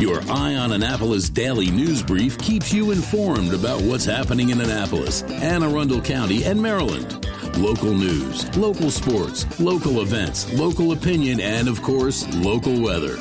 Your 0.00 0.22
Eye 0.30 0.54
on 0.54 0.72
Annapolis 0.72 1.28
daily 1.28 1.70
news 1.70 2.02
brief 2.02 2.38
keeps 2.38 2.72
you 2.72 2.90
informed 2.90 3.52
about 3.52 3.82
what's 3.82 4.06
happening 4.06 4.48
in 4.48 4.58
Annapolis, 4.58 5.22
Anne 5.24 5.62
Arundel 5.62 6.00
County, 6.00 6.42
and 6.44 6.58
Maryland. 6.58 7.26
Local 7.58 7.92
news, 7.92 8.56
local 8.56 8.90
sports, 8.90 9.44
local 9.60 10.00
events, 10.00 10.50
local 10.54 10.92
opinion, 10.92 11.38
and 11.38 11.68
of 11.68 11.82
course, 11.82 12.26
local 12.36 12.80
weather. 12.80 13.18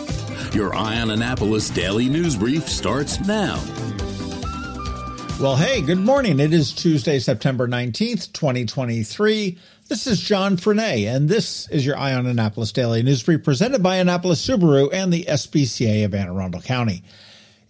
Your 0.54 0.74
Eye 0.74 1.02
on 1.02 1.12
Annapolis 1.12 1.70
daily 1.70 2.08
news 2.08 2.38
brief 2.38 2.70
starts 2.70 3.20
now. 3.28 3.62
Well, 5.40 5.56
hey, 5.56 5.80
good 5.82 6.00
morning. 6.00 6.42
It 6.42 6.52
is 6.52 6.74
Tuesday, 6.74 7.18
September 7.18 7.66
19th, 7.66 8.34
2023. 8.34 9.58
This 9.88 10.06
is 10.06 10.20
John 10.20 10.58
Frenaye, 10.58 11.08
and 11.08 11.30
this 11.30 11.66
is 11.70 11.86
your 11.86 11.98
Eye 11.98 12.14
on 12.14 12.26
Annapolis 12.26 12.74
Daily 12.74 13.02
News 13.04 13.24
Brief 13.24 13.42
presented 13.42 13.82
by 13.82 13.96
Annapolis 13.96 14.46
Subaru 14.46 14.90
and 14.92 15.14
the 15.14 15.24
SPCA 15.30 16.04
of 16.04 16.14
Anne 16.14 16.28
Arundel 16.28 16.60
County. 16.60 17.04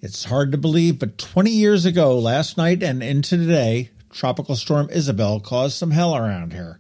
It's 0.01 0.23
hard 0.23 0.51
to 0.51 0.57
believe, 0.57 0.97
but 0.97 1.19
20 1.19 1.51
years 1.51 1.85
ago, 1.85 2.17
last 2.17 2.57
night 2.57 2.81
and 2.81 3.03
into 3.03 3.37
today, 3.37 3.91
Tropical 4.09 4.55
Storm 4.55 4.89
Isabel 4.91 5.39
caused 5.39 5.77
some 5.77 5.91
hell 5.91 6.17
around 6.17 6.53
here. 6.53 6.79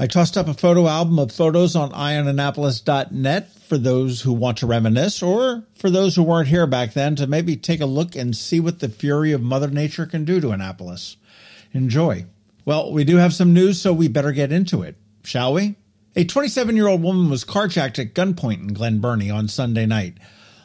I 0.00 0.06
tossed 0.06 0.38
up 0.38 0.46
a 0.46 0.54
photo 0.54 0.86
album 0.86 1.18
of 1.18 1.32
photos 1.32 1.74
on 1.74 1.90
eyeonannapolis.net 1.90 3.50
for 3.50 3.76
those 3.76 4.20
who 4.20 4.32
want 4.32 4.58
to 4.58 4.66
reminisce, 4.66 5.24
or 5.24 5.64
for 5.74 5.90
those 5.90 6.14
who 6.14 6.22
weren't 6.22 6.46
here 6.46 6.68
back 6.68 6.92
then 6.92 7.16
to 7.16 7.26
maybe 7.26 7.56
take 7.56 7.80
a 7.80 7.86
look 7.86 8.14
and 8.14 8.36
see 8.36 8.60
what 8.60 8.78
the 8.78 8.88
fury 8.88 9.32
of 9.32 9.42
Mother 9.42 9.68
Nature 9.68 10.06
can 10.06 10.24
do 10.24 10.40
to 10.40 10.50
Annapolis. 10.50 11.16
Enjoy. 11.72 12.26
Well, 12.64 12.92
we 12.92 13.02
do 13.02 13.16
have 13.16 13.34
some 13.34 13.52
news, 13.52 13.80
so 13.80 13.92
we 13.92 14.06
better 14.06 14.30
get 14.30 14.52
into 14.52 14.82
it, 14.82 14.94
shall 15.24 15.52
we? 15.52 15.74
A 16.14 16.24
27 16.24 16.76
year 16.76 16.86
old 16.86 17.02
woman 17.02 17.28
was 17.28 17.44
carjacked 17.44 17.98
at 17.98 18.14
gunpoint 18.14 18.60
in 18.60 18.74
Glen 18.74 19.00
Burnie 19.00 19.32
on 19.32 19.48
Sunday 19.48 19.84
night. 19.84 20.16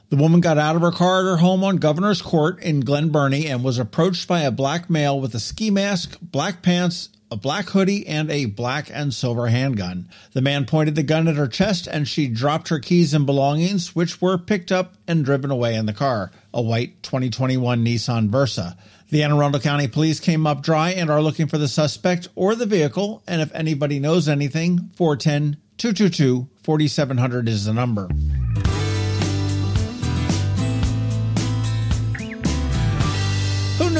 The 0.09 0.15
woman 0.15 0.41
got 0.41 0.57
out 0.57 0.75
of 0.75 0.81
her 0.83 0.91
car 0.91 1.21
at 1.21 1.25
her 1.25 1.37
home 1.37 1.63
on 1.63 1.77
Governor's 1.77 2.21
Court 2.21 2.61
in 2.61 2.81
Glen 2.81 3.09
Burnie 3.09 3.47
and 3.47 3.63
was 3.63 3.79
approached 3.79 4.27
by 4.27 4.41
a 4.41 4.51
black 4.51 4.89
male 4.89 5.19
with 5.19 5.33
a 5.33 5.39
ski 5.39 5.71
mask, 5.71 6.17
black 6.21 6.61
pants, 6.61 7.09
a 7.31 7.35
black 7.35 7.69
hoodie, 7.69 8.05
and 8.05 8.29
a 8.29 8.45
black 8.45 8.91
and 8.93 9.11
silver 9.11 9.47
handgun. 9.47 10.07
The 10.33 10.41
man 10.41 10.65
pointed 10.65 10.93
the 10.93 11.01
gun 11.01 11.27
at 11.27 11.35
her 11.35 11.47
chest 11.47 11.87
and 11.87 12.07
she 12.07 12.27
dropped 12.27 12.69
her 12.69 12.77
keys 12.77 13.15
and 13.15 13.25
belongings, 13.25 13.95
which 13.95 14.21
were 14.21 14.37
picked 14.37 14.71
up 14.71 14.93
and 15.07 15.25
driven 15.25 15.49
away 15.49 15.73
in 15.73 15.87
the 15.87 15.93
car, 15.93 16.31
a 16.53 16.61
white 16.61 17.01
2021 17.01 17.83
Nissan 17.83 18.29
Versa. 18.29 18.77
The 19.09 19.23
Anne 19.23 19.31
Arundel 19.31 19.61
County 19.61 19.87
Police 19.87 20.19
came 20.19 20.45
up 20.45 20.61
dry 20.61 20.91
and 20.91 21.09
are 21.09 21.21
looking 21.23 21.47
for 21.47 21.57
the 21.57 21.67
suspect 21.67 22.27
or 22.35 22.53
the 22.53 22.67
vehicle. 22.67 23.23
And 23.27 23.41
if 23.41 23.53
anybody 23.55 23.99
knows 23.99 24.27
anything, 24.27 24.91
410 24.95 25.57
222 25.77 26.49
4700 26.61 27.49
is 27.49 27.65
the 27.65 27.73
number. 27.73 28.09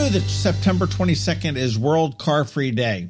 That 0.04 0.22
September 0.28 0.86
22nd 0.86 1.56
is 1.56 1.80
World 1.80 2.20
Car 2.20 2.44
Free 2.44 2.70
Day? 2.72 3.08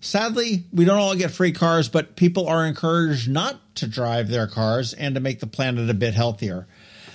Sadly, 0.00 0.64
we 0.72 0.84
don't 0.84 0.98
all 0.98 1.16
get 1.16 1.30
free 1.30 1.50
cars, 1.50 1.88
but 1.88 2.14
people 2.16 2.46
are 2.46 2.66
encouraged 2.66 3.28
not 3.28 3.74
to 3.76 3.88
drive 3.88 4.28
their 4.28 4.46
cars 4.46 4.92
and 4.92 5.14
to 5.14 5.20
make 5.20 5.40
the 5.40 5.46
planet 5.46 5.88
a 5.90 5.94
bit 5.94 6.14
healthier. 6.14 6.68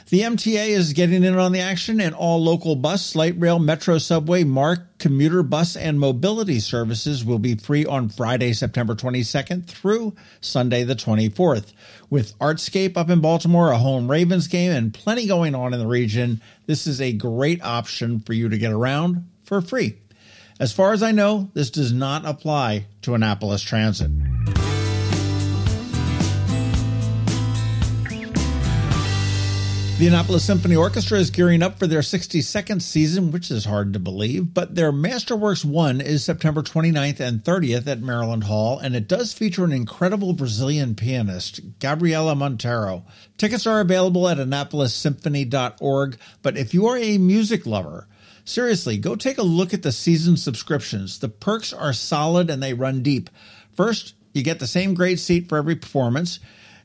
The 0.10 0.22
MTA 0.22 0.70
is 0.70 0.94
getting 0.94 1.24
in 1.24 1.38
on 1.38 1.52
the 1.52 1.60
action, 1.60 2.02
and 2.02 2.16
all 2.16 2.44
local 2.44 2.76
bus, 2.76 3.16
light 3.16 3.36
rail, 3.38 3.60
metro, 3.60 4.00
subway, 4.00 4.44
MARC, 4.44 4.98
commuter 4.98 5.44
bus, 5.44 5.76
and 5.76 6.00
mobility 6.00 6.60
services 6.60 7.24
will 7.24 7.38
be 7.38 7.54
free 7.54 7.86
on 7.86 8.10
Friday, 8.10 8.54
September 8.54 8.96
22nd 8.96 9.68
through 9.68 10.16
Sunday, 10.42 10.84
the 10.84 10.96
24th. 10.96 11.74
With 12.10 12.36
Artscape 12.40 12.98
up 12.98 13.12
in 13.12 13.22
Baltimore, 13.22 13.70
a 13.70 13.78
home 13.78 14.10
Ravens 14.10 14.48
game, 14.48 14.72
and 14.72 14.92
plenty 14.92 15.28
going 15.28 15.54
on 15.54 15.76
in 15.76 15.80
the 15.80 15.86
region, 15.86 16.42
this 16.66 16.88
is 16.88 17.00
a 17.00 17.14
great 17.14 17.62
option 17.62 18.20
for 18.20 18.34
you 18.34 18.50
to 18.50 18.58
get 18.58 18.72
around 18.72 19.30
for 19.44 19.62
free. 19.62 20.00
As 20.60 20.74
far 20.74 20.92
as 20.92 21.04
I 21.04 21.12
know, 21.12 21.52
this 21.54 21.70
does 21.70 21.94
not 21.94 22.26
apply 22.26 22.88
to 23.04 23.14
Annapolis 23.14 23.62
Transit. 23.62 24.10
The 30.00 30.08
Annapolis 30.08 30.46
Symphony 30.46 30.78
Orchestra 30.78 31.20
is 31.20 31.30
gearing 31.30 31.62
up 31.62 31.78
for 31.78 31.86
their 31.86 32.00
62nd 32.00 32.82
season, 32.82 33.32
which 33.32 33.52
is 33.52 33.66
hard 33.66 33.92
to 33.92 34.00
believe, 34.00 34.54
but 34.54 34.74
their 34.74 34.94
Masterworks 34.94 35.66
1 35.66 36.00
is 36.00 36.24
September 36.24 36.62
29th 36.62 37.20
and 37.20 37.44
30th 37.44 37.86
at 37.86 38.00
Maryland 38.00 38.46
Hall, 38.46 38.80
and 38.80 38.96
it 38.96 39.10
does 39.10 39.34
feature 39.34 39.66
an 39.66 39.74
incredible 39.74 40.32
Brazilian 40.32 40.96
pianist, 40.96 41.60
Gabriela 41.80 42.34
Montero. 42.34 43.04
Tickets 43.38 43.68
are 43.68 43.82
available 43.82 44.30
at 44.30 44.38
AnnapolisSymphony.org, 44.38 46.18
but 46.42 46.56
if 46.56 46.74
you 46.74 46.88
are 46.88 46.98
a 46.98 47.18
music 47.18 47.66
lover, 47.66 48.08
seriously, 48.46 48.96
go 48.96 49.18
take 49.18 49.38
a 49.38 49.44
look 49.44 49.74
at 49.74 49.84
the 49.84 49.92
season 49.92 50.38
subscriptions. 50.38 51.20
The 51.20 51.28
perks 51.28 51.74
are 51.74 51.92
solid 51.92 52.50
and 52.50 52.64
they 52.64 52.74
run 52.74 53.04
deep. 53.04 53.30
First, 53.74 54.14
you 54.32 54.44
get 54.44 54.60
the 54.60 54.66
same 54.66 54.94
great 54.94 55.20
seat 55.20 55.50
for 55.50 55.58
every 55.58 55.76
performance. 55.76 56.40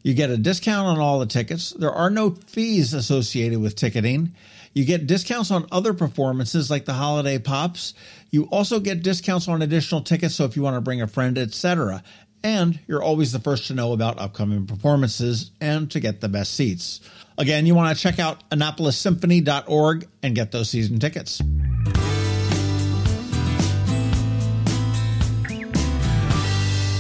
You 0.05 0.13
get 0.13 0.29
a 0.29 0.37
discount 0.37 0.87
on 0.87 1.01
all 1.01 1.19
the 1.19 1.27
tickets. 1.27 1.71
There 1.71 1.91
are 1.91 2.11
no 2.11 2.31
fees 2.31 2.93
associated 2.93 3.59
with 3.61 3.75
ticketing. 3.75 4.35
You 4.75 4.85
get 4.85 5.07
discounts 5.07 5.51
on 5.51 5.67
other 5.73 5.95
performances 5.95 6.71
like 6.71 6.85
the 6.85 6.93
holiday 6.93 7.39
pops. 7.39 7.95
You 8.31 8.45
also 8.53 8.81
get 8.81 9.03
discounts 9.03 9.49
on 9.49 9.63
additional 9.63 10.03
tickets 10.03 10.35
so 10.35 10.45
if 10.45 10.57
you 10.57 10.63
want 10.63 10.77
to 10.77 10.83
bring 10.83 11.01
a 11.01 11.07
friend, 11.07 11.39
etc. 11.39 12.05
And 12.43 12.79
you're 12.87 13.03
always 13.03 13.33
the 13.33 13.39
first 13.39 13.69
to 13.69 13.75
know 13.75 13.95
about 13.95 14.19
upcoming 14.19 14.67
performances 14.67 15.53
and 15.59 15.91
to 15.93 16.01
get 16.01 16.21
the 16.21 16.29
best 16.29 16.53
seats. 16.53 17.01
Again, 17.39 17.65
you 17.65 17.75
want 17.75 17.97
to 17.97 18.03
check 18.03 18.19
out 18.19 18.49
AnnapolisSymphony.org 18.51 20.07
and 20.23 20.35
get 20.35 20.53
those 20.53 20.69
season 20.69 20.99
tickets. 20.99 21.41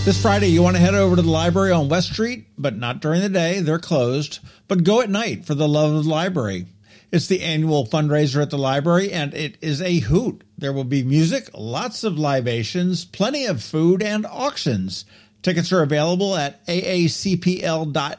This 0.04 0.20
Friday, 0.20 0.48
you 0.48 0.62
want 0.62 0.76
to 0.76 0.82
head 0.82 0.94
over 0.94 1.16
to 1.16 1.22
the 1.22 1.30
library 1.30 1.72
on 1.72 1.88
West 1.88 2.12
Street, 2.12 2.44
but 2.58 2.76
not 2.76 3.00
during 3.00 3.22
the 3.22 3.30
day, 3.30 3.60
they're 3.60 3.78
closed. 3.78 4.40
But 4.68 4.84
go 4.84 5.00
at 5.00 5.08
night 5.08 5.46
for 5.46 5.54
the 5.54 5.66
love 5.66 5.94
of 5.94 6.04
the 6.04 6.10
library. 6.10 6.66
It's 7.10 7.26
the 7.26 7.40
annual 7.40 7.86
fundraiser 7.86 8.42
at 8.42 8.50
the 8.50 8.58
library, 8.58 9.10
and 9.10 9.32
it 9.32 9.56
is 9.62 9.80
a 9.80 10.00
hoot. 10.00 10.44
There 10.58 10.74
will 10.74 10.84
be 10.84 11.02
music, 11.02 11.48
lots 11.54 12.04
of 12.04 12.18
libations, 12.18 13.06
plenty 13.06 13.46
of 13.46 13.62
food, 13.62 14.02
and 14.02 14.26
auctions. 14.26 15.06
Tickets 15.40 15.72
are 15.72 15.80
available 15.80 16.36
at 16.36 16.66
aacpl.net 16.66 18.12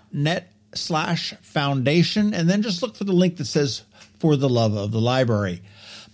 slash 0.73 1.33
foundation, 1.43 2.33
and 2.33 2.49
then 2.49 2.63
just 2.63 2.81
look 2.81 2.95
for 2.95 3.03
the 3.03 3.13
link 3.13 3.37
that 3.37 3.45
says 3.45 3.83
for 4.17 4.35
the 4.35 4.49
love 4.49 4.75
of 4.75 4.91
the 4.91 4.99
library. 4.99 5.61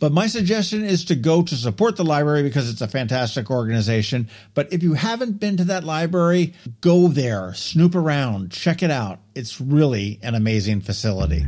But 0.02 0.12
my 0.12 0.26
suggestion 0.26 0.84
is 0.84 1.06
to 1.06 1.16
go 1.16 1.44
to 1.44 1.56
support 1.56 1.96
the 1.96 2.04
library 2.04 2.42
because 2.42 2.72
it's 2.72 2.82
a 2.82 2.88
fantastic 2.88 3.52
organization. 3.52 4.30
But 4.56 4.74
if 4.74 4.82
you 4.82 4.96
haven't 4.96 5.40
been 5.40 5.58
to 5.58 5.64
that 5.66 5.84
library, 5.84 6.56
go 6.82 7.08
there, 7.08 7.54
snoop 7.54 7.94
around, 7.94 8.52
check 8.52 8.82
it 8.82 8.90
out. 8.90 9.20
It's 9.36 9.62
really 9.62 10.20
an 10.24 10.34
amazing 10.34 10.82
facility. 10.82 11.46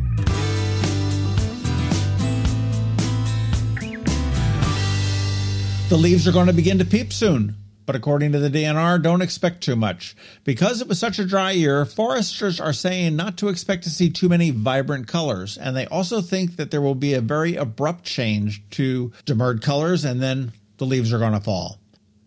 The 5.89 5.97
leaves 5.97 6.27
are 6.27 6.31
going 6.31 6.45
to 6.45 6.53
begin 6.53 6.77
to 6.77 6.85
peep 6.85 7.11
soon. 7.11 7.55
But 7.85 7.95
according 7.95 8.31
to 8.31 8.39
the 8.39 8.49
DNR, 8.49 9.01
don't 9.01 9.21
expect 9.21 9.61
too 9.61 9.75
much. 9.75 10.15
Because 10.43 10.81
it 10.81 10.87
was 10.87 10.99
such 10.99 11.19
a 11.19 11.25
dry 11.25 11.51
year, 11.51 11.85
foresters 11.85 12.59
are 12.59 12.73
saying 12.73 13.15
not 13.15 13.37
to 13.37 13.49
expect 13.49 13.83
to 13.83 13.89
see 13.89 14.09
too 14.09 14.29
many 14.29 14.51
vibrant 14.51 15.07
colors. 15.07 15.57
And 15.57 15.75
they 15.75 15.85
also 15.87 16.21
think 16.21 16.55
that 16.55 16.71
there 16.71 16.81
will 16.81 16.95
be 16.95 17.13
a 17.13 17.21
very 17.21 17.55
abrupt 17.55 18.05
change 18.05 18.63
to 18.71 19.11
demurred 19.25 19.61
colors 19.61 20.05
and 20.05 20.21
then 20.21 20.53
the 20.77 20.85
leaves 20.85 21.13
are 21.13 21.19
going 21.19 21.33
to 21.33 21.41
fall. 21.41 21.79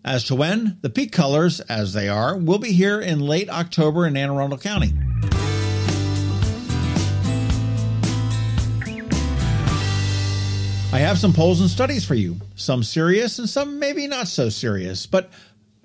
As 0.04 0.24
to 0.24 0.34
when, 0.36 0.78
the 0.82 0.90
peak 0.90 1.10
colors, 1.10 1.60
as 1.60 1.92
they 1.92 2.08
are, 2.08 2.36
will 2.36 2.58
be 2.58 2.72
here 2.72 3.00
in 3.00 3.18
late 3.18 3.50
October 3.50 4.06
in 4.06 4.16
Anne 4.16 4.30
Arundel 4.30 4.58
County. 4.58 4.92
I 10.96 11.00
have 11.00 11.18
some 11.18 11.34
polls 11.34 11.60
and 11.60 11.68
studies 11.68 12.06
for 12.06 12.14
you, 12.14 12.38
some 12.54 12.82
serious 12.82 13.38
and 13.38 13.46
some 13.46 13.78
maybe 13.78 14.06
not 14.06 14.28
so 14.28 14.48
serious. 14.48 15.04
But 15.04 15.28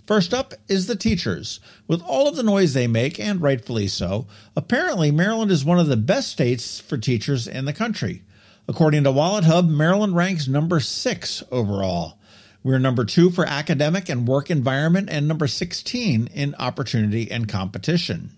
first 0.08 0.34
up 0.34 0.54
is 0.70 0.88
the 0.88 0.96
teachers. 0.96 1.60
With 1.86 2.02
all 2.02 2.30
of 2.30 2.38
the 2.38 2.44
noise 2.44 2.74
they 2.74 2.88
make, 2.88 3.20
and 3.20 3.42
rightfully 3.42 3.90
so, 3.90 4.26
apparently 4.56 5.12
Maryland 5.12 5.52
is 5.52 5.66
one 5.66 5.80
of 5.80 5.88
the 5.88 5.98
best 5.98 6.32
states 6.32 6.80
for 6.80 6.98
teachers 6.98 7.46
in 7.46 7.66
the 7.66 7.74
country. 7.74 8.22
According 8.70 9.04
to 9.04 9.12
WalletHub, 9.12 9.68
Maryland 9.68 10.16
ranks 10.16 10.48
number 10.48 10.80
six 10.80 11.44
overall. 11.52 12.18
We're 12.64 12.80
number 12.80 13.04
two 13.04 13.32
for 13.32 13.46
academic 13.46 14.08
and 14.08 14.26
work 14.26 14.50
environment 14.50 15.10
and 15.12 15.28
number 15.28 15.48
16 15.48 16.30
in 16.34 16.56
opportunity 16.56 17.30
and 17.30 17.50
competition. 17.50 18.32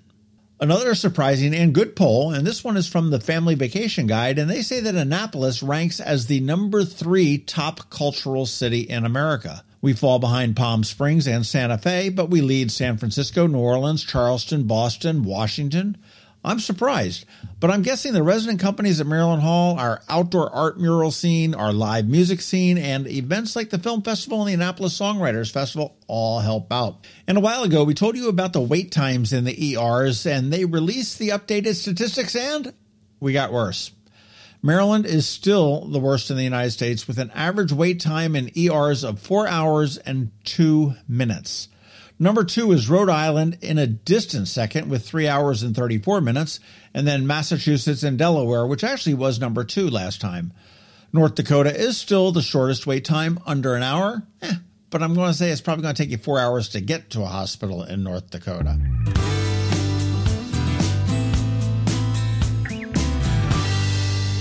Another 0.63 0.95
surprising 0.95 1.53
and 1.53 1.75
good 1.75 1.93
poll, 1.93 2.31
and 2.31 2.47
this 2.47 2.63
one 2.63 2.77
is 2.77 2.87
from 2.87 3.09
the 3.09 3.19
Family 3.19 3.53
Vacation 3.53 4.07
Guide, 4.07 4.39
and 4.39 4.49
they 4.49 4.61
say 4.61 4.79
that 4.79 4.95
Annapolis 4.95 5.61
ranks 5.61 5.99
as 5.99 6.27
the 6.27 6.39
number 6.39 6.85
three 6.85 7.37
top 7.37 7.89
cultural 7.89 8.45
city 8.45 8.79
in 8.79 9.05
America. 9.05 9.65
We 9.81 9.91
fall 9.91 10.19
behind 10.19 10.55
Palm 10.55 10.85
Springs 10.85 11.27
and 11.27 11.45
Santa 11.45 11.77
Fe, 11.77 12.07
but 12.07 12.29
we 12.29 12.39
lead 12.39 12.71
San 12.71 12.97
Francisco, 12.97 13.45
New 13.45 13.59
Orleans, 13.59 14.05
Charleston, 14.05 14.63
Boston, 14.63 15.23
Washington. 15.23 15.97
I'm 16.45 16.59
surprised, 16.59 17.25
but 17.61 17.71
I'm 17.71 17.83
guessing 17.83 18.11
the 18.11 18.21
resident 18.21 18.59
companies 18.59 18.99
at 18.99 19.07
Maryland 19.07 19.41
Hall, 19.41 19.79
our 19.79 20.01
outdoor 20.09 20.53
art 20.53 20.77
mural 20.77 21.09
scene, 21.09 21.55
our 21.55 21.71
live 21.71 22.05
music 22.05 22.41
scene, 22.41 22.77
and 22.77 23.07
events 23.07 23.55
like 23.55 23.69
the 23.69 23.79
Film 23.79 24.01
Festival 24.01 24.41
and 24.41 24.49
the 24.49 24.53
Annapolis 24.53 24.99
Songwriters 24.99 25.51
Festival 25.51 25.95
all 26.07 26.41
help 26.41 26.71
out. 26.71 27.07
And 27.27 27.37
a 27.37 27.41
while 27.41 27.63
ago, 27.63 27.85
we 27.85 27.93
told 27.93 28.17
you 28.17 28.27
about 28.27 28.51
the 28.51 28.59
wait 28.59 28.91
times 28.91 29.31
in 29.31 29.45
the 29.45 29.75
ERs, 29.75 30.25
and 30.25 30.51
they 30.51 30.65
released 30.65 31.17
the 31.17 31.29
updated 31.29 31.75
statistics, 31.75 32.35
and 32.35 32.73
we 33.21 33.31
got 33.31 33.53
worse. 33.53 33.91
Maryland 34.61 35.05
is 35.05 35.25
still 35.25 35.85
the 35.85 35.99
worst 35.99 36.29
in 36.29 36.35
the 36.37 36.43
United 36.43 36.71
States 36.71 37.07
with 37.07 37.19
an 37.19 37.31
average 37.31 37.71
wait 37.71 38.01
time 38.01 38.35
in 38.35 38.51
ERs 38.57 39.03
of 39.03 39.19
four 39.19 39.47
hours 39.47 39.97
and 39.97 40.31
two 40.43 40.95
minutes. 41.07 41.69
Number 42.23 42.45
two 42.45 42.71
is 42.71 42.89
Rhode 42.89 43.09
Island 43.09 43.57
in 43.59 43.77
a 43.77 43.85
distant 43.85 44.47
second 44.47 44.89
with 44.89 45.05
three 45.05 45.27
hours 45.27 45.61
and 45.61 45.75
34 45.75 46.21
minutes, 46.21 46.61
and 46.93 47.05
then 47.05 47.27
Massachusetts 47.27 48.01
and 48.01 48.17
Delaware, 48.17 48.65
which 48.65 48.81
actually 48.81 49.15
was 49.15 49.41
number 49.41 49.65
two 49.65 49.89
last 49.89 50.21
time. 50.21 50.53
North 51.11 51.35
Dakota 51.35 51.77
is 51.77 51.97
still 51.97 52.31
the 52.31 52.41
shortest 52.41 52.87
wait 52.87 53.03
time, 53.03 53.41
under 53.45 53.75
an 53.75 53.83
hour, 53.83 54.23
eh, 54.41 54.53
but 54.89 55.03
I'm 55.03 55.15
going 55.15 55.31
to 55.31 55.37
say 55.37 55.49
it's 55.49 55.59
probably 55.59 55.81
going 55.81 55.95
to 55.95 56.01
take 56.01 56.11
you 56.11 56.17
four 56.17 56.39
hours 56.39 56.69
to 56.69 56.79
get 56.79 57.09
to 57.09 57.23
a 57.23 57.25
hospital 57.25 57.83
in 57.83 58.03
North 58.03 58.29
Dakota. 58.29 58.79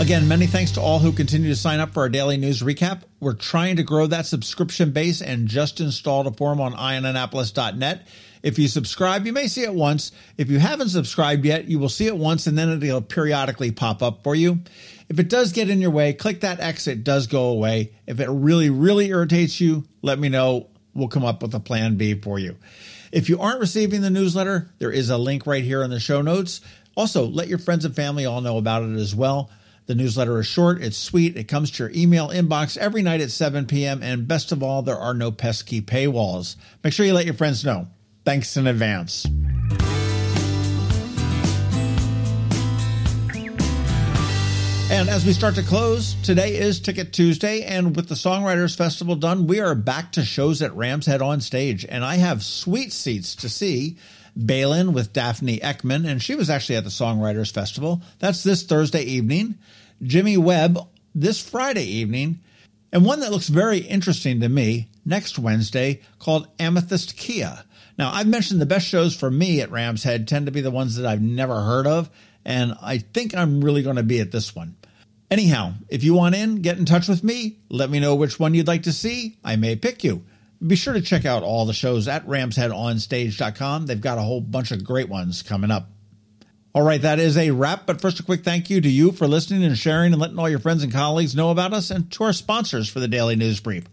Again, 0.03 0.27
many 0.27 0.49
thanks 0.49 0.73
to 0.73 0.81
all 0.81 0.99
who 0.99 1.13
continue 1.13 1.49
to 1.51 1.55
sign 1.55 1.79
up 1.79 1.95
for 1.95 2.01
our 2.01 2.09
daily 2.09 2.37
news 2.37 2.61
recap. 2.61 3.03
We're 3.21 3.35
trying 3.35 3.77
to 3.77 3.85
grow 3.85 4.09
that 4.09 4.27
subscription 4.27 4.91
base 4.91 5.23
and 5.23 5.47
just 5.47 5.81
installed 5.81 6.27
a 6.27 6.33
form 6.33 6.61
on 6.61 6.73
eyeonannapolis.net. 6.73 8.09
If 8.43 8.59
you 8.59 8.67
subscribe, 8.67 9.27
you 9.27 9.33
may 9.33 9.47
see 9.47 9.63
it 9.63 9.73
once. 9.73 10.11
If 10.37 10.51
you 10.51 10.59
haven't 10.59 10.89
subscribed 10.89 11.45
yet, 11.45 11.67
you 11.67 11.79
will 11.79 11.89
see 11.89 12.09
it 12.09 12.17
once 12.17 12.49
and 12.49 12.59
then 12.59 12.83
it'll 12.83 13.01
periodically 13.01 13.71
pop 13.71 14.03
up 14.03 14.25
for 14.25 14.35
you. 14.35 14.59
If 15.09 15.21
it 15.21 15.29
does 15.29 15.53
get 15.53 15.71
in 15.71 15.81
your 15.81 15.93
way, 15.93 16.15
click 16.15 16.41
that 16.41 16.59
X. 16.59 16.89
It 16.89 17.05
does 17.05 17.29
go 17.29 17.51
away. 17.51 17.93
If 18.05 18.19
it 18.19 18.29
really, 18.29 18.71
really 18.71 19.07
irritates 19.07 19.61
you, 19.61 19.85
let 20.03 20.19
me 20.19 20.29
know. 20.29 20.67
We'll 20.95 21.07
come 21.07 21.25
up 21.25 21.43
with 21.43 21.55
a 21.55 21.61
plan 21.61 21.97
B 21.97 22.21
for 22.21 22.41
you. 22.41 22.57
If 23.13 23.29
you 23.29 23.39
aren't 23.39 23.61
receiving 23.61 24.01
the 24.01 24.11
newsletter, 24.11 24.69
there 24.81 24.91
is 24.91 25.11
a 25.11 25.17
link 25.17 25.47
right 25.47 25.63
here 25.63 25.85
in 25.85 25.91
the 25.91 26.01
show 26.01 26.23
notes. 26.23 26.61
Also, 26.97 27.25
let 27.25 27.47
your 27.47 27.59
friends 27.59 27.85
and 27.85 27.95
family 27.95 28.27
all 28.27 28.41
know 28.41 28.59
about 28.59 28.83
it 28.83 28.97
as 28.97 29.15
well. 29.15 29.49
The 29.93 29.99
newsletter 29.99 30.41
is 30.41 30.47
short, 30.47 30.81
it's 30.81 30.97
sweet, 30.97 31.37
it 31.37 31.49
comes 31.49 31.71
to 31.73 31.83
your 31.83 31.93
email 31.95 32.31
inbox 32.31 32.79
every 32.79 33.03
night 33.03 33.21
at 33.21 33.31
7 33.31 33.67
p.m., 33.67 34.03
and 34.03 34.27
best 34.27 34.51
of 34.51 34.63
all, 34.63 34.81
there 34.81 34.97
are 34.97 35.13
no 35.13 35.31
pesky 35.31 35.83
paywalls. 35.83 36.57
Make 36.83 36.95
sure 36.95 37.05
you 37.05 37.13
let 37.13 37.27
your 37.27 37.35
friends 37.35 37.63
know. 37.63 37.89
Thanks 38.25 38.57
in 38.57 38.67
advance. 38.67 39.27
And 44.91 45.11
as 45.11 45.27
we 45.27 45.35
start 45.35 45.57
to 45.57 45.63
close, 45.63 46.15
today 46.23 46.57
is 46.57 46.81
Ticket 46.81 47.13
Tuesday, 47.13 47.61
and 47.63 47.95
with 47.95 48.09
the 48.09 48.15
Songwriters 48.15 48.75
Festival 48.75 49.15
done, 49.15 49.47
we 49.47 49.61
are 49.61 49.75
back 49.75 50.13
to 50.13 50.25
shows 50.25 50.63
at 50.63 50.75
Rams 50.75 51.05
Head 51.05 51.21
on 51.21 51.43
stage, 51.43 51.85
and 51.87 52.03
I 52.03 52.17
have 52.17 52.43
sweet 52.43 52.95
seats 52.95 53.35
to 53.37 53.51
see 53.51 53.99
Bailen 54.39 54.95
with 54.95 55.13
Daphne 55.13 55.59
Eckman, 55.59 56.09
and 56.09 56.23
she 56.23 56.35
was 56.35 56.49
actually 56.49 56.77
at 56.77 56.85
the 56.85 56.91
Songwriters 56.91 57.53
Festival. 57.53 58.01
That's 58.21 58.43
this 58.43 58.63
Thursday 58.63 59.03
evening. 59.03 59.59
Jimmy 60.03 60.37
Webb 60.37 60.79
this 61.15 61.41
Friday 61.41 61.85
evening, 61.85 62.41
and 62.93 63.05
one 63.05 63.21
that 63.21 63.31
looks 63.31 63.49
very 63.49 63.79
interesting 63.79 64.41
to 64.41 64.49
me 64.49 64.89
next 65.05 65.39
Wednesday 65.39 66.01
called 66.19 66.49
Amethyst 66.59 67.17
Kiah. 67.17 67.65
Now, 67.99 68.11
I've 68.13 68.27
mentioned 68.27 68.61
the 68.61 68.67
best 68.67 68.87
shows 68.87 69.15
for 69.15 69.31
me 69.31 69.61
at 69.61 69.71
Rams 69.71 70.03
Head 70.03 70.27
tend 70.27 70.47
to 70.47 70.53
be 70.53 70.61
the 70.61 70.71
ones 70.71 70.97
that 70.97 71.07
I've 71.07 71.23
never 71.23 71.61
heard 71.61 71.87
of, 71.87 72.11
and 72.45 72.75
I 72.83 72.99
think 72.99 73.35
I'm 73.35 73.63
really 73.63 73.83
going 73.83 73.97
to 73.97 74.03
be 74.03 74.21
at 74.21 74.33
this 74.33 74.55
one. 74.55 74.77
Anyhow, 75.31 75.75
if 75.89 76.05
you 76.05 76.15
want 76.15 76.35
in, 76.35 76.63
get 76.63 76.79
in 76.79 76.85
touch 76.85 77.09
with 77.09 77.25
me. 77.25 77.59
Let 77.71 77.89
me 77.89 78.01
know 78.01 78.15
which 78.15 78.39
one 78.39 78.55
you'd 78.55 78.67
like 78.67 78.83
to 78.83 78.93
see. 78.93 79.39
I 79.45 79.57
may 79.57 79.77
pick 79.77 80.05
you. 80.05 80.25
Be 80.65 80.77
sure 80.77 80.95
to 80.95 81.01
check 81.01 81.25
out 81.25 81.43
all 81.43 81.65
the 81.65 81.73
shows 81.73 82.07
at 82.07 82.27
ramsheadonstage.com. 82.27 83.87
They've 83.87 84.01
got 84.01 84.19
a 84.19 84.23
whole 84.23 84.41
bunch 84.41 84.71
of 84.73 84.85
great 84.85 85.09
ones 85.09 85.43
coming 85.43 85.71
up. 85.71 85.89
All 86.75 86.83
right, 86.83 87.03
that 87.03 87.19
is 87.19 87.37
a 87.37 87.51
wrap. 87.51 87.85
But 87.85 88.01
first, 88.01 88.19
a 88.19 88.23
quick 88.23 88.45
thank 88.45 88.71
you 88.71 88.81
to 88.81 88.89
you 88.89 89.13
for 89.13 89.29
listening 89.29 89.63
and 89.63 89.77
sharing 89.77 90.13
and 90.13 90.21
letting 90.21 90.39
all 90.39 90.49
your 90.49 90.59
friends 90.59 90.83
and 90.83 90.93
colleagues 90.93 91.37
know 91.37 91.51
about 91.51 91.75
us 91.75 91.91
and 91.91 92.11
to 92.13 92.25
our 92.25 92.33
sponsors 92.33 92.89
for 92.89 92.99
the 92.99 93.09
Daily 93.09 93.37
News 93.37 93.61
Brief. 93.61 93.85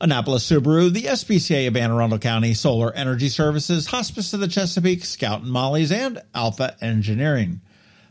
Annapolis 0.00 0.48
Subaru, 0.48 0.92
the 0.92 1.04
SPCA 1.04 1.68
of 1.68 1.76
Anne 1.76 1.90
Arundel 1.90 2.18
County, 2.18 2.52
Solar 2.52 2.92
Energy 2.94 3.28
Services, 3.28 3.86
Hospice 3.86 4.34
of 4.34 4.40
the 4.40 4.48
Chesapeake, 4.48 5.04
Scout 5.04 5.42
and 5.42 5.50
Molly's, 5.50 5.90
and 5.90 6.20
Alpha 6.34 6.76
Engineering. 6.82 7.60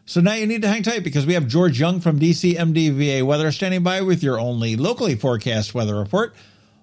So 0.05 0.21
now 0.21 0.33
you 0.33 0.47
need 0.47 0.61
to 0.61 0.67
hang 0.67 0.83
tight 0.83 1.03
because 1.03 1.25
we 1.25 1.33
have 1.33 1.47
George 1.47 1.79
Young 1.79 1.99
from 1.99 2.19
DCMDVA 2.19 3.23
Weather 3.23 3.51
standing 3.51 3.83
by 3.83 4.01
with 4.01 4.23
your 4.23 4.39
only 4.39 4.75
locally 4.75 5.15
forecast 5.15 5.73
weather 5.73 5.95
report. 5.95 6.35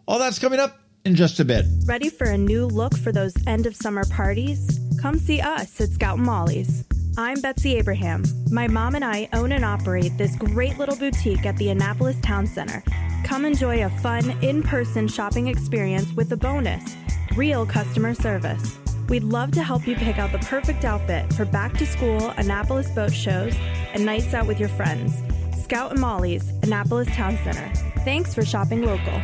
All 0.06 0.18
that's 0.18 0.38
coming 0.38 0.60
up 0.60 0.78
in 1.04 1.14
just 1.14 1.40
a 1.40 1.44
bit. 1.44 1.64
Ready 1.84 2.10
for 2.10 2.26
a 2.26 2.38
new 2.38 2.66
look 2.66 2.96
for 2.96 3.10
those 3.10 3.34
end 3.46 3.66
of 3.66 3.74
summer 3.74 4.04
parties? 4.10 4.80
Come 5.00 5.18
see 5.18 5.40
us 5.40 5.80
at 5.80 5.90
Scout 5.90 6.18
and 6.18 6.26
Molly's. 6.26 6.84
I'm 7.18 7.42
Betsy 7.42 7.76
Abraham. 7.76 8.24
My 8.50 8.66
mom 8.66 8.94
and 8.94 9.04
I 9.04 9.28
own 9.34 9.52
and 9.52 9.66
operate 9.66 10.16
this 10.16 10.34
great 10.34 10.78
little 10.78 10.96
boutique 10.96 11.44
at 11.44 11.54
the 11.58 11.68
Annapolis 11.68 12.16
Town 12.22 12.46
Center. 12.46 12.82
Come 13.22 13.44
enjoy 13.44 13.84
a 13.84 13.90
fun, 13.90 14.30
in 14.42 14.62
person 14.62 15.06
shopping 15.06 15.48
experience 15.48 16.10
with 16.14 16.32
a 16.32 16.36
bonus 16.38 16.96
real 17.36 17.66
customer 17.66 18.14
service. 18.14 18.78
We'd 19.10 19.24
love 19.24 19.52
to 19.52 19.62
help 19.62 19.86
you 19.86 19.94
pick 19.94 20.18
out 20.18 20.32
the 20.32 20.38
perfect 20.38 20.86
outfit 20.86 21.30
for 21.34 21.44
back 21.44 21.76
to 21.78 21.86
school 21.86 22.30
Annapolis 22.38 22.90
boat 22.90 23.12
shows 23.12 23.54
and 23.92 24.06
nights 24.06 24.32
out 24.32 24.46
with 24.46 24.58
your 24.58 24.70
friends. 24.70 25.22
Scout 25.62 25.90
and 25.90 26.00
Molly's, 26.00 26.48
Annapolis 26.62 27.08
Town 27.08 27.38
Center. 27.44 27.70
Thanks 28.04 28.34
for 28.34 28.42
shopping 28.42 28.82
local. 28.82 29.20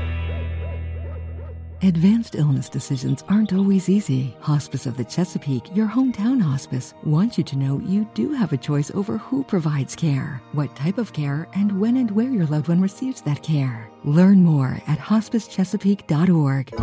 Advanced 1.83 2.35
illness 2.35 2.69
decisions 2.69 3.23
aren't 3.29 3.53
always 3.53 3.89
easy. 3.89 4.37
Hospice 4.41 4.85
of 4.85 4.97
the 4.97 5.05
Chesapeake, 5.05 5.77
your 5.77 5.87
hometown 5.87 6.43
hospice, 6.43 6.93
wants 7.05 7.39
you 7.39 7.45
to 7.45 7.57
know 7.57 7.79
you 7.79 8.05
do 8.15 8.33
have 8.33 8.53
a 8.53 8.57
choice 8.57 8.91
over 8.97 9.17
who 9.17 9.45
provides 9.45 9.95
care, 9.95 10.43
what 10.55 10.75
type 10.75 10.99
of 10.99 11.13
care, 11.13 11.47
and 11.55 11.81
when 11.81 11.99
and 11.99 12.11
where 12.11 12.31
your 12.31 12.47
loved 12.47 12.67
one 12.67 12.81
receives 12.81 13.21
that 13.23 13.45
care. 13.45 13.89
Learn 14.03 14.43
more 14.43 14.83
at 14.89 14.99
hospicechesapeake.org. 14.99 16.75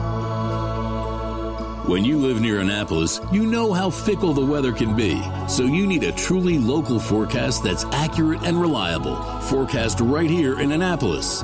When 1.90 2.06
you 2.06 2.18
live 2.18 2.40
near 2.40 2.62
Annapolis, 2.62 3.20
you 3.34 3.46
know 3.46 3.74
how 3.74 3.90
fickle 3.90 4.32
the 4.32 4.46
weather 4.46 4.72
can 4.72 4.96
be. 4.96 5.22
So 5.50 5.64
you 5.64 5.86
need 5.86 6.04
a 6.04 6.14
truly 6.14 6.58
local 6.58 7.02
forecast 7.02 7.66
that's 7.66 7.84
accurate 7.92 8.44
and 8.44 8.62
reliable. 8.62 9.18
Forecast 9.42 10.00
right 10.00 10.30
here 10.30 10.62
in 10.62 10.72
Annapolis. 10.72 11.44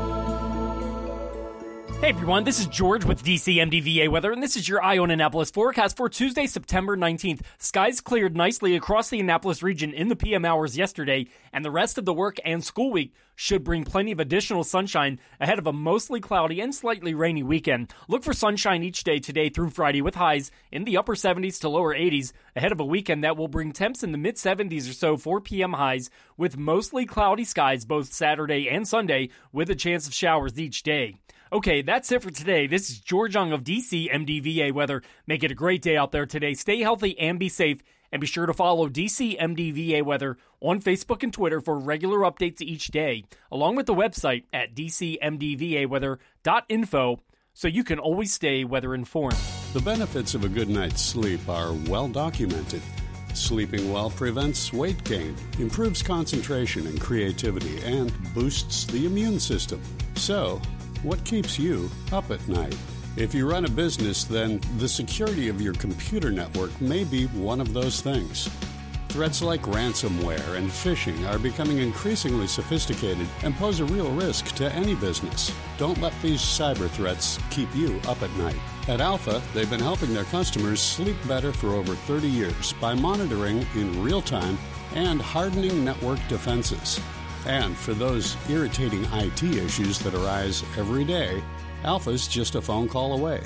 Hey 2.01 2.09
everyone, 2.09 2.45
this 2.45 2.59
is 2.59 2.65
George 2.65 3.05
with 3.05 3.23
DCMDVA 3.23 4.09
Weather, 4.09 4.31
and 4.31 4.41
this 4.41 4.57
is 4.57 4.67
your 4.67 4.83
Eye 4.83 4.97
on 4.97 5.11
Annapolis 5.11 5.51
forecast 5.51 5.95
for 5.95 6.09
Tuesday, 6.09 6.47
September 6.47 6.97
19th. 6.97 7.41
Skies 7.59 8.01
cleared 8.01 8.35
nicely 8.35 8.75
across 8.75 9.11
the 9.11 9.19
Annapolis 9.19 9.61
region 9.61 9.93
in 9.93 10.07
the 10.07 10.15
PM 10.15 10.43
hours 10.43 10.75
yesterday, 10.75 11.27
and 11.53 11.63
the 11.63 11.69
rest 11.69 11.99
of 11.99 12.05
the 12.05 12.13
work 12.13 12.37
and 12.43 12.63
school 12.63 12.89
week 12.89 13.13
should 13.35 13.63
bring 13.63 13.83
plenty 13.83 14.11
of 14.11 14.19
additional 14.19 14.63
sunshine 14.63 15.19
ahead 15.39 15.59
of 15.59 15.67
a 15.67 15.73
mostly 15.73 16.19
cloudy 16.19 16.59
and 16.59 16.73
slightly 16.73 17.13
rainy 17.13 17.43
weekend. 17.43 17.93
Look 18.07 18.23
for 18.23 18.33
sunshine 18.33 18.81
each 18.81 19.03
day 19.03 19.19
today 19.19 19.49
through 19.49 19.69
Friday 19.69 20.01
with 20.01 20.15
highs 20.15 20.49
in 20.71 20.85
the 20.85 20.97
upper 20.97 21.13
70s 21.13 21.59
to 21.59 21.69
lower 21.69 21.93
80s 21.93 22.33
ahead 22.55 22.71
of 22.71 22.79
a 22.79 22.85
weekend 22.85 23.23
that 23.23 23.37
will 23.37 23.47
bring 23.47 23.73
temps 23.73 24.01
in 24.01 24.11
the 24.11 24.17
mid 24.17 24.37
70s 24.37 24.89
or 24.89 24.93
so 24.93 25.17
4 25.17 25.39
p.m. 25.41 25.73
highs 25.73 26.09
with 26.35 26.57
mostly 26.57 27.05
cloudy 27.05 27.43
skies 27.43 27.85
both 27.85 28.11
Saturday 28.11 28.67
and 28.67 28.87
Sunday 28.87 29.29
with 29.51 29.69
a 29.69 29.75
chance 29.75 30.07
of 30.07 30.15
showers 30.15 30.59
each 30.59 30.81
day. 30.81 31.17
Okay, 31.53 31.81
that's 31.81 32.09
it 32.13 32.23
for 32.23 32.31
today. 32.31 32.65
This 32.65 32.89
is 32.89 32.99
George 32.99 33.35
Young 33.35 33.51
of 33.51 33.65
DC 33.65 34.09
MDVA 34.09 34.71
Weather. 34.71 35.03
Make 35.27 35.43
it 35.43 35.51
a 35.51 35.55
great 35.55 35.81
day 35.81 35.97
out 35.97 36.13
there 36.13 36.25
today. 36.25 36.53
Stay 36.53 36.79
healthy 36.79 37.19
and 37.19 37.37
be 37.37 37.49
safe. 37.49 37.83
And 38.09 38.21
be 38.21 38.27
sure 38.27 38.45
to 38.45 38.53
follow 38.53 38.87
DC 38.87 39.37
MDVA 39.37 40.03
Weather 40.03 40.37
on 40.61 40.81
Facebook 40.81 41.23
and 41.23 41.33
Twitter 41.33 41.59
for 41.59 41.77
regular 41.77 42.19
updates 42.19 42.61
each 42.61 42.87
day, 42.87 43.25
along 43.51 43.75
with 43.75 43.85
the 43.85 43.93
website 43.93 44.45
at 44.53 44.73
dcmdvaweather.info 44.73 47.19
so 47.53 47.67
you 47.67 47.83
can 47.83 47.99
always 47.99 48.31
stay 48.31 48.63
weather 48.63 48.95
informed. 48.95 49.35
The 49.73 49.81
benefits 49.81 50.35
of 50.35 50.45
a 50.45 50.49
good 50.49 50.69
night's 50.69 51.01
sleep 51.01 51.49
are 51.49 51.73
well 51.89 52.07
documented. 52.07 52.81
Sleeping 53.33 53.91
well 53.91 54.09
prevents 54.09 54.71
weight 54.71 55.03
gain, 55.03 55.35
improves 55.59 56.01
concentration 56.01 56.87
and 56.87 56.97
creativity, 56.99 57.81
and 57.83 58.11
boosts 58.33 58.85
the 58.85 59.05
immune 59.05 59.39
system. 59.39 59.81
So, 60.15 60.61
what 61.03 61.23
keeps 61.25 61.57
you 61.57 61.89
up 62.11 62.29
at 62.31 62.47
night? 62.47 62.77
If 63.17 63.33
you 63.33 63.49
run 63.49 63.65
a 63.65 63.69
business, 63.69 64.23
then 64.23 64.61
the 64.77 64.87
security 64.87 65.49
of 65.49 65.61
your 65.61 65.73
computer 65.73 66.31
network 66.31 66.79
may 66.79 67.03
be 67.03 67.25
one 67.27 67.59
of 67.59 67.73
those 67.73 68.01
things. 68.01 68.49
Threats 69.09 69.41
like 69.41 69.61
ransomware 69.63 70.55
and 70.55 70.69
phishing 70.69 71.29
are 71.29 71.37
becoming 71.37 71.79
increasingly 71.79 72.47
sophisticated 72.47 73.27
and 73.43 73.53
pose 73.55 73.81
a 73.81 73.85
real 73.85 74.09
risk 74.11 74.55
to 74.55 74.73
any 74.73 74.95
business. 74.95 75.53
Don't 75.77 75.99
let 75.99 76.13
these 76.21 76.39
cyber 76.39 76.89
threats 76.89 77.37
keep 77.49 77.67
you 77.75 77.99
up 78.07 78.21
at 78.21 78.31
night. 78.37 78.55
At 78.87 79.01
Alpha, 79.01 79.41
they've 79.53 79.69
been 79.69 79.81
helping 79.81 80.13
their 80.13 80.23
customers 80.23 80.79
sleep 80.79 81.17
better 81.27 81.51
for 81.51 81.73
over 81.73 81.93
30 81.93 82.29
years 82.29 82.73
by 82.79 82.93
monitoring 82.93 83.65
in 83.75 84.01
real 84.01 84.21
time 84.21 84.57
and 84.95 85.21
hardening 85.21 85.83
network 85.83 86.19
defenses. 86.29 86.99
And 87.45 87.75
for 87.75 87.93
those 87.93 88.37
irritating 88.49 89.05
IT 89.13 89.43
issues 89.43 89.99
that 89.99 90.13
arise 90.13 90.63
every 90.77 91.03
day, 91.03 91.43
Alpha's 91.83 92.27
just 92.27 92.55
a 92.55 92.61
phone 92.61 92.87
call 92.87 93.13
away, 93.13 93.41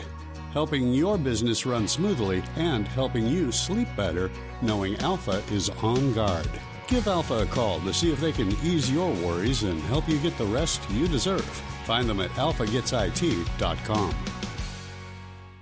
helping 0.52 0.94
your 0.94 1.18
business 1.18 1.66
run 1.66 1.88
smoothly 1.88 2.44
and 2.58 2.88
helping 2.88 3.26
you 3.26 3.52
sleep 3.52 3.88
better 3.96 4.30
knowing 4.62 4.96
Alpha 4.98 5.42
is 5.52 5.70
on 5.82 6.14
guard. 6.14 6.50
Give 6.88 7.08
Alpha 7.08 7.40
a 7.40 7.46
call 7.46 7.80
to 7.82 7.94
see 7.94 8.12
if 8.12 8.20
they 8.20 8.32
can 8.32 8.52
ease 8.64 8.92
your 8.92 9.12
worries 9.14 9.64
and 9.64 9.82
help 9.84 10.08
you 10.08 10.18
get 10.20 10.38
the 10.38 10.46
rest 10.46 10.82
you 10.92 11.08
deserve. 11.08 11.46
Find 11.86 12.08
them 12.08 12.20
at 12.20 12.30
alphagetsit.com. 12.32 14.16